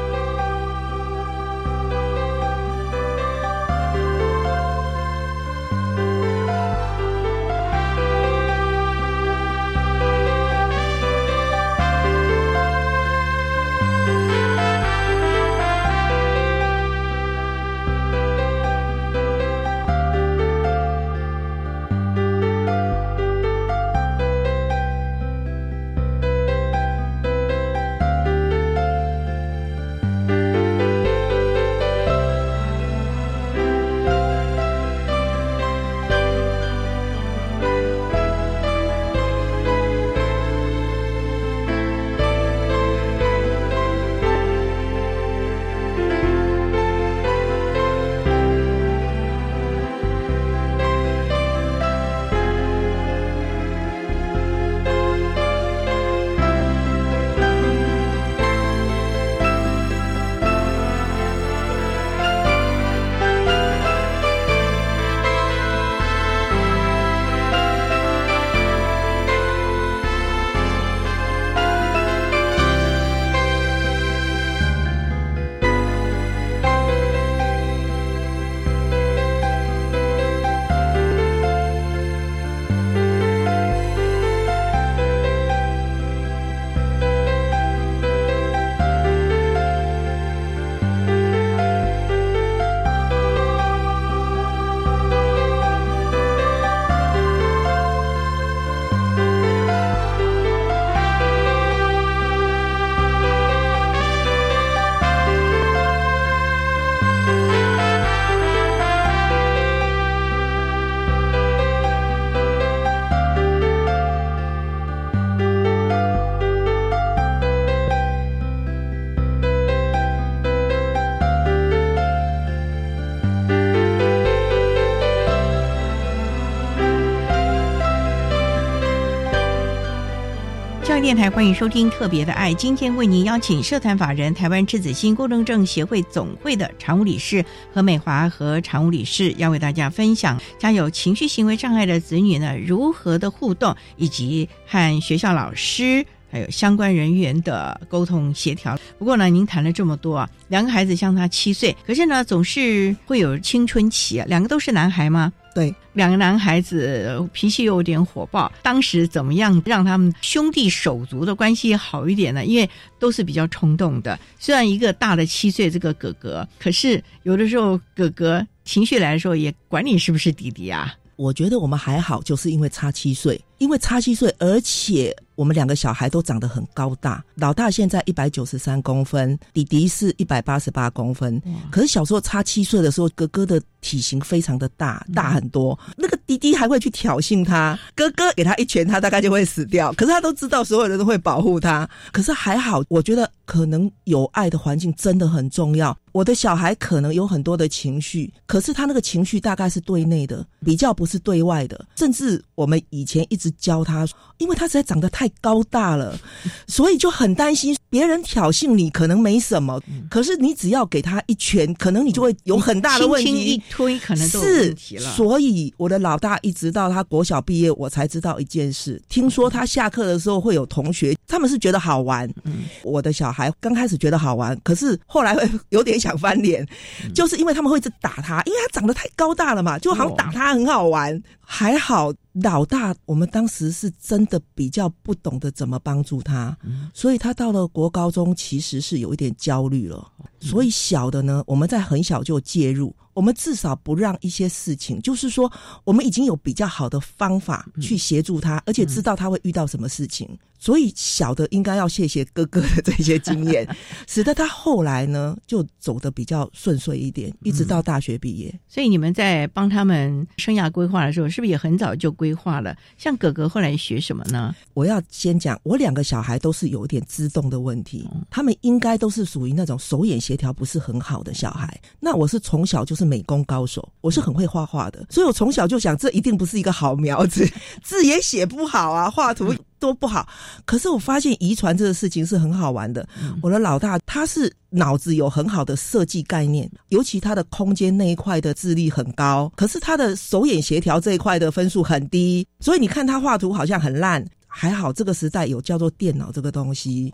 [131.15, 148.77] 台欢迎收听《特别的爱》，今天为您邀请社团法人台湾赤子心公正症协会总会的常务理事何美华和常务理事，要为大家分享家有情绪行为障碍的子女呢如何的互动，以及和学校老师还有相关人员的沟通协调。
[148.97, 155.31] 不过呢，您谈了这么多，两个孩子相差七岁，可是呢，总是会有青春期，两个都是男孩吗？
[155.53, 162.43] 对，两个男孩子脾气有点火爆，当时怎么样让他们兄弟手足的关系好一点呢？
[162.43, 170.93] 因为都是比较冲动的，虽然一个大的七岁，这个哥哥，可是有的时候哥哥情绪来的时候也管你是不是弟弟啊。
[171.15, 175.15] 我觉得我们还好，就是因为差七岁，因为差七岁，而且。
[175.35, 181.41] 我们两个小孩都长得很高大，老大现在一百九十三公分，弟弟是一百八十八公分。
[181.71, 185.77] 可是小时候差七岁的时候，哥哥的体型非常的大，大很多。
[185.97, 189.91] 那个弟弟还会去挑衅他，哥哥给他一拳，他大概就会死掉。
[189.93, 191.89] 可是他都知道所有人都会保护他。
[192.11, 195.97] 可是还好，我觉得可能有爱的环境真的很重要。
[196.11, 201.85] 我的小孩可能有很多的情绪，可是他那个情绪大概是对内的，比较不是对外的。
[201.95, 205.29] 甚至我们以前一直教他，因为他实在长得太。
[205.41, 206.17] 高大了，
[206.67, 213.55] 所以就很担心别人挑衅你，可能没什么，可是你只要给他一拳，可能你就会有很大的问题。
[213.55, 215.11] 一推可能是问题了。
[215.15, 219.01] 所以我的老大一直到他国小毕业，我才知道一件事。
[219.09, 222.29] 听说他下课的时候会有同学，他们是觉得好玩。
[222.43, 226.65] 嗯，我的小孩刚开始觉得好玩，可是后来会 有点想翻脸，
[227.03, 231.21] 嗯就是因为他们会一直打他，因为他长得太高大了嘛，就好像打他很好玩。
[231.45, 236.57] 还好老大，我们当时是真的比较不懂得怎么帮助他，
[236.93, 240.09] 所以他到了国高中其实是有一点焦虑了。
[240.39, 245.51] 所以小的呢，我们在很小就介入，我们至少不让一些事情，就是说
[245.83, 250.37] 我们已经有比较好的方法去协助他，而且知道他会遇到什么事情。
[250.59, 253.67] 所以小的应该要谢谢哥哥的这些经验，
[254.07, 258.53] 使得他后来呢就走得比较顺遂一点，一直到大学毕业。
[258.69, 262.73] 所以你们在帮他们生涯规划的时候，是不是也很早就规划了？
[262.97, 264.55] 像哥哥后来学什么呢？
[264.73, 271.77] 我要先讲，我两个小孩都是有一点自动的问题，他们应该都是属于那种手眼协调不是很好的小孩。
[271.99, 277.47] 那我是从小就是美工高手，我是很会画画的，所以我从小就想，这一定不是一个好苗子，
[277.83, 280.27] 字也写不好啊，画图都不好。
[280.65, 283.07] 可是我发现遗传这个事情是很好玩的。
[283.41, 294.25] 我的老大他是脑子有很好的设计概念，尤其他的空间那一块的智力很高，可是他的手眼协调这一块的分数很低，所以你看他画图好像很烂。
[294.55, 297.11] 还好这个时代有叫做电脑这个东西。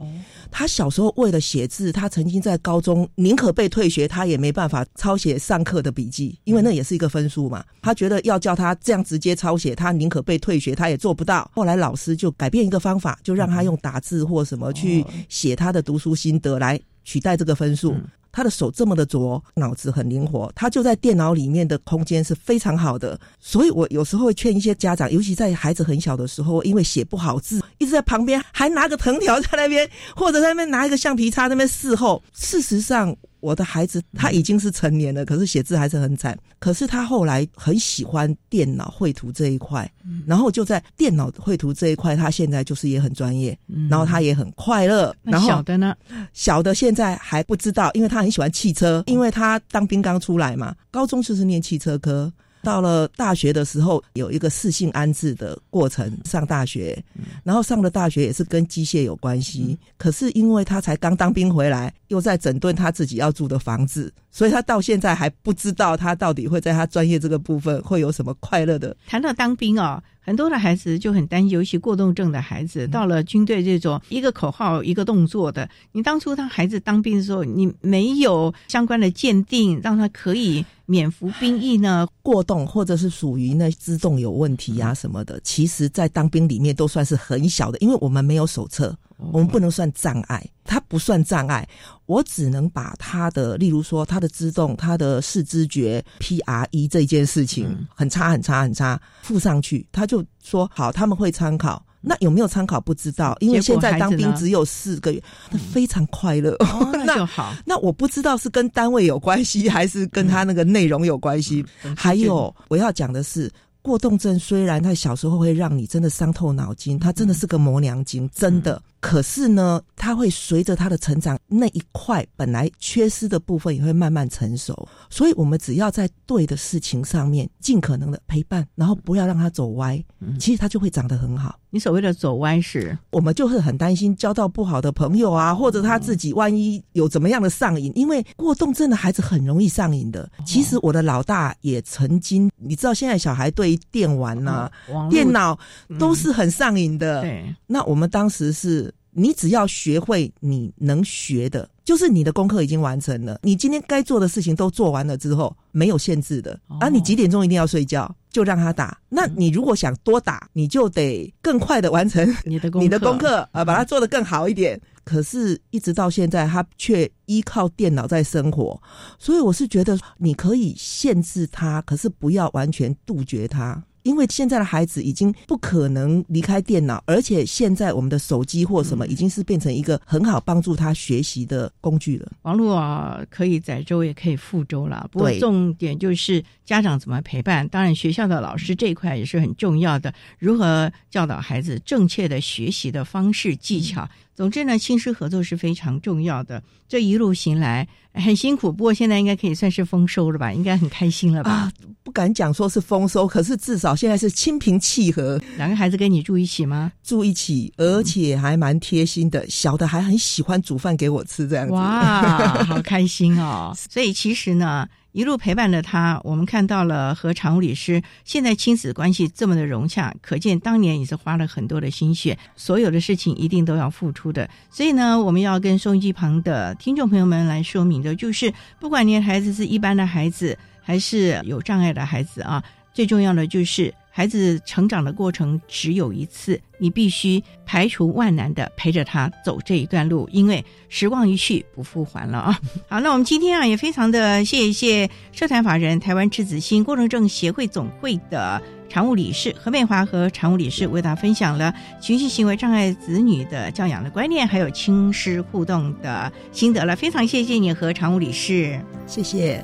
[0.52, 7.64] 他小时候为了写字，他曾经在高中宁可被退学，他也没办法抄写上课的笔记，因为那也是一个分数嘛。
[7.82, 11.50] 他觉得要叫他这样直接抄写，他宁可被退学，他也做不到。
[11.56, 17.96] 后来老师就改变一个方法，就让他用打字或什么去写他的读书心得来取代这个分数。
[18.32, 23.20] 他的手这么的拙，脑子很灵活，他就在电脑里面的空间是非常好的。
[23.40, 32.22] 所以我有时候会劝一些家长，尤其在孩子很小的时候，因为写不好字，一直在旁边还拿个藤条在那边，或者在那边拿一个橡皮擦在那边伺候。
[32.34, 36.38] 事实上，我的孩子他已经是成年了，可是写字还是很惨。
[36.60, 39.90] 可是他后来很喜欢电脑绘图这一块，
[40.26, 43.58] 然后就在电脑绘图这一块，他现在就是也很专业，
[43.90, 45.16] 然后他也很快乐。
[45.24, 45.96] 然后小的呢，
[46.34, 52.32] 小的现在还不知道，因为他很喜欢汽车，因为他当兵刚出来嘛，高中就是念汽车科。
[52.62, 57.02] 到了大学的时候，有一个适性安置的过程，上大学，
[57.44, 59.78] 然后上了大学也是跟机械有关系。
[59.98, 68.96] 可是因为他才刚当兵回来，又在整顿他自己要住的房子，所以他到现在还不知道他到底会在他专业这个部分会有什么快乐的。
[69.08, 82.08] 谈到当兵哦，很多的孩子就很担心，尤其过动症的孩子，到了军队这种一个口号一个动作的，你当初他孩子当兵的时候，你没有相关的鉴定，让他可以免服兵役呢？
[82.22, 88.96] 过动或者是属于那自动有问题啊什么的，其实在当兵里面都算是很小的，因为我们没有手册，
[89.32, 91.68] 我们不能算障碍，它不算障碍，
[92.06, 101.86] 我只能把他的，例如说他的肢动、他的视知觉 PRE 这件事情很差很差很差附上去，他就说好他们会参考。
[102.02, 107.54] 那有没有参考不知道，因为现在当兵只有四个月，他非常快乐， 哦、那就好。
[107.66, 111.66] 那我不知道是跟单位有关系，还是跟他那个内容有关系。
[111.98, 113.52] 还有我要讲的是。
[113.82, 118.80] 过动症虽然他小时候会让你真的伤透脑筋，他真的是个磨娘精，真的。
[119.02, 124.88] 可是呢，他会随着他的成长，那一块本来缺失的部分也会慢慢成熟。
[125.10, 130.04] 所以，我们只要在对的事情上面尽可能的陪伴，然后不要让他走歪，
[130.38, 131.58] 其实他就会长得很好。
[131.72, 140.30] 你所谓的走歪是，我们就是很担心交到不好的朋友啊，或者他自己万一有怎么样的上瘾，因为过动症的孩子很容易上瘾的。
[140.46, 145.58] 其实我的老大也曾经，你知道现在小孩对于电玩呐、啊、电脑
[146.00, 147.22] 都是很上瘾的。
[147.22, 148.89] 对，那我们当时是。
[149.20, 156.58] 你只要学会你能学的，就是你的功课已经完成了，你今天该做的事情都做完了之后，没有限制的。
[156.68, 158.98] 哦、啊，你几点钟一定要睡觉，就让他打。
[159.10, 164.80] 那你如果想多打，你就得更快的完成你的你的功课啊，把它做得更好一点。
[165.04, 168.80] 可是，一直到现在，他却依靠电脑在生活，
[169.18, 173.84] 所以我是觉得你可以限制他，可是不要完全杜绝他。
[174.04, 182.32] 因为现在的孩子已经不可能离开电脑，而且现在我们的手机或什么已经是变成一个很好帮助他学习的工具了。
[182.44, 185.08] 网络啊，可以载舟也可以覆舟了。
[185.12, 194.04] 不过重点就是家长怎么陪伴，当然学校的老师这一块也是很重要的，如何教导孩子正确的学习的方式技巧。
[194.04, 194.10] 嗯、
[194.40, 196.64] 总之呢，亲师合作是非常重要的。
[196.88, 200.54] 这一路行来很辛苦，不过现在应该可以算是丰收了吧？
[200.54, 201.52] 应该很开心了吧？
[201.52, 201.72] 啊，
[202.04, 205.38] 不敢讲说是丰收，可是至少现在是心平气和。
[205.58, 206.90] 两个孩子跟你住一起吗？
[207.04, 209.46] 住一起，而且还蛮贴心的。
[209.50, 211.74] 小的还很喜欢煮饭给我吃，这样子。
[211.74, 213.76] 哇，好开心哦！
[213.92, 222.38] 所以其实呢，一路陪伴着他，我们看到了和常务理师现在亲子关系这么的融洽，可见当年也是花了很多的心血。
[222.56, 233.94] 所有的事情一定都要付出的，所以呢，我们要跟收音机旁的听众朋友们来说明的，就是不管你的孩子是一般的孩子，还是有障碍的孩子啊，最重要的就是。
[234.12, 242.60] 孩子成长的过程只有一次，你必须排除万难的陪着他走这一段路，因为时光一去不复还了啊！
[242.90, 256.96] 好，那我们今天啊也非常的谢谢社团法人台湾赤子心过程症协会总会的常务理事何美华和常务理事为大家分享了情绪行为障碍子女的教养的观念，还有亲师互动的心得了。
[256.96, 259.64] 非常谢谢你和常务理事，谢谢。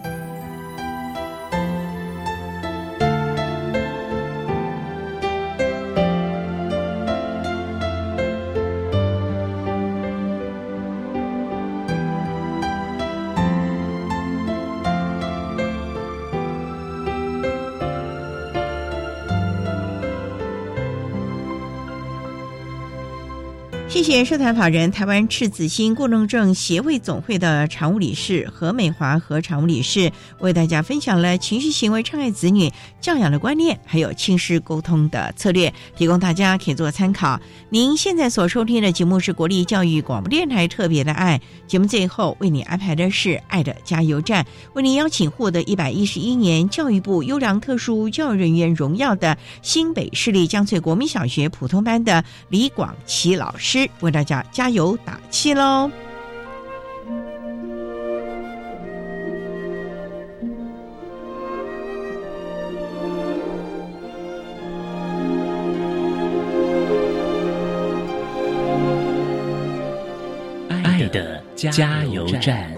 [24.06, 37.40] 谢谢社团法人台湾赤子心过动症协会总会的常务理事何美华和常务理事为大家分享了情绪行为障碍子女教养的观念，还有亲师沟通的策略，提供大家可以做参考。
[37.70, 44.46] 您现在所收听的节目是国立教育广播电台特别的爱节目，最后为你安排的是爱的加油站，
[44.76, 53.90] 为您邀请获得一百一十一年教育部优良特殊教育人员荣耀的新北市立江翠国民小学普通班的李广琪老师。
[54.02, 55.90] 为大家加油打气喽！
[70.84, 72.72] 爱的加油站。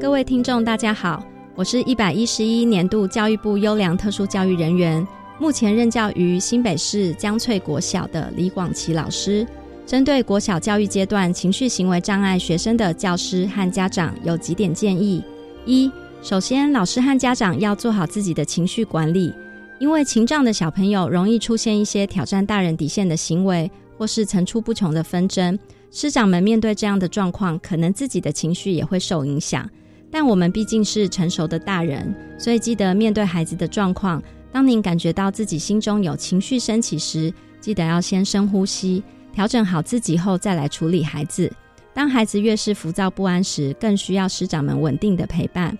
[0.00, 1.31] 各位听众，大家好。
[1.54, 5.06] 我是一百一十一年度教育部优良特殊教育人员，
[5.38, 9.46] 目前任教于新北市江翠国小的李广琪老师。
[9.84, 15.22] 针对国小教育阶段情绪行为障碍学生的教师和家长有几点建议：
[15.66, 15.92] 一、
[16.22, 19.30] 首先，老师和家长要做好自己的情绪管理，
[19.78, 25.58] 因为情障的小朋友容易出现一些挑战大人底线的行为，或是层出不穷的纷争。
[25.90, 29.68] 师长们面对这样的状况，可能自己的情绪也会受影响。
[30.12, 39.02] 但我们毕竟是成熟的大人，所以记得面对孩子的状况，当您感觉到自己心中有情绪升起时，记得要先深呼吸，
[39.32, 41.50] 调整好自己后再来处理孩子。
[41.94, 45.76] 当孩子越是浮躁不安时，更需要师长们稳定的陪伴。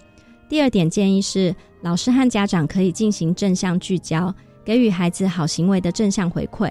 [0.49, 6.71] 第二点建议是，老师和家长可以进行正向聚焦，给予孩子好行为的正向回馈。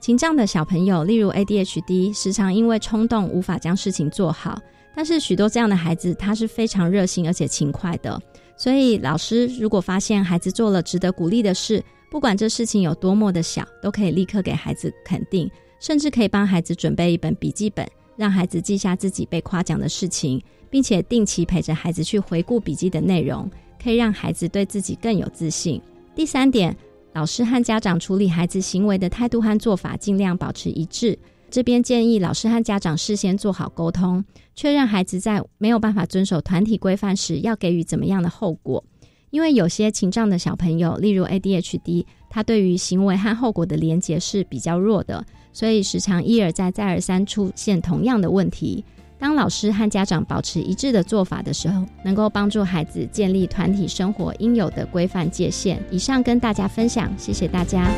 [0.00, 4.60] 情障的小朋友，例如 ADHD，时常因为冲动无法将事情做好。
[4.96, 8.18] 但是许多这样的孩子，他是非常热心而且勤快的。
[8.56, 17.86] 所以老师如果发现孩子做了值得鼓励的事，不管这事情有多么的小，都可以立刻给孩子肯定，甚至可以帮孩子准备一本笔记本，
[18.16, 23.50] 让孩子记下自己被夸奖的事情，并且定期陪着孩子去回顾笔记的内容，
[23.82, 25.78] 可以让孩子对自己更有自信。
[26.14, 26.74] 第三点，
[27.12, 31.18] 老师和家长处理孩子行为的态度和做法，尽量保持一致。
[31.50, 34.24] 这边建议老师和家长事先做好沟通，
[34.54, 38.84] 确认孩子在没有办法遵守团体规范时要给予怎么样的后果。
[39.30, 48.84] 因为有些情障的小朋友，例如 ADHD，他对于行为和后果的连结是比较弱的，所以时常一而再、再而三出现同样的问题。
[49.18, 55.82] 当老师和家长保持一致的做法的时候，能够帮助孩子建立团体生活应有的规范界限。
[55.90, 57.90] 以上跟大家分享，谢谢大家。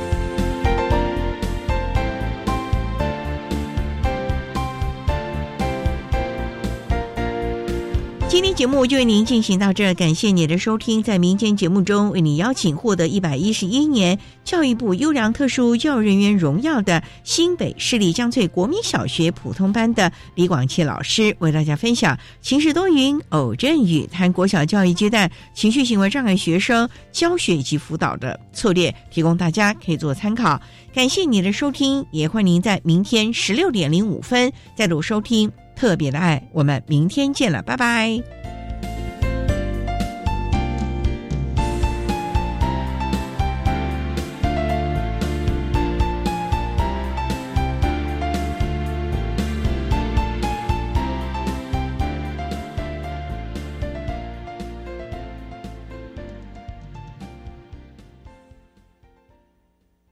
[8.29, 11.03] 今天节目就为您进行到这，感谢您的收听。
[11.03, 30.61] 在明天节目中，为你邀请获得一百一十一年教育部优良特殊教育人员荣耀的新北市立江翠国民小学普通班的李广庆老师，为大家分享情绪多云偶阵雨谈国小教育阶段情绪行为障碍学生教学以及辅导的策略，提供大家可以做参考。
[30.93, 35.51] 感谢你的收听，也欢迎您在明天十六点零五分再度收听。
[35.79, 38.58] 特别的爱，我们明天见了，拜拜。